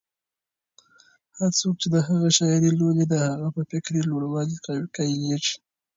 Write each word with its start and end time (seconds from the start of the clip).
هر 1.37 1.51
څوک 1.59 1.75
چې 1.81 1.87
د 1.93 1.95
هغه 2.07 2.29
شاعري 2.37 2.71
لولي، 2.79 3.05
د 3.09 3.15
هغه 3.27 3.47
په 3.55 3.61
فکري 3.71 4.01
لوړوالي 4.09 4.57
قایلېږي. 4.95 5.55